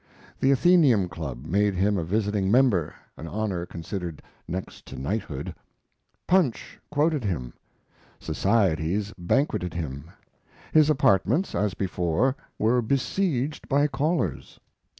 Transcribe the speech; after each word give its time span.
The 0.39 0.51
Athenaeum 0.51 1.09
Club 1.09 1.45
made 1.45 1.75
him 1.75 1.95
a 1.95 2.03
visiting 2.03 2.49
member 2.49 2.95
(an 3.17 3.27
honor 3.27 3.67
considered 3.67 4.23
next 4.47 4.87
to 4.87 4.95
knighthood); 4.97 5.53
Punch 6.25 6.79
quoted 6.89 7.23
him; 7.23 7.53
societies 8.19 9.13
banqueted 9.15 9.75
him; 9.75 10.09
his 10.73 10.89
apartments, 10.89 11.53
as 11.53 11.75
before; 11.75 12.35
were 12.57 12.81
besieged 12.81 13.69
by 13.69 13.85
callers. 13.85 14.59